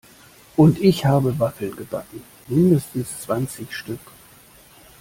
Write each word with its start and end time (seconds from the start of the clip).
Und 0.57 0.79
ich 0.79 1.05
habe 1.05 1.37
Waffeln 1.37 1.75
gebacken, 1.75 2.23
mindestens 2.47 3.19
zwanzig 3.21 3.71
Stück! 3.75 3.99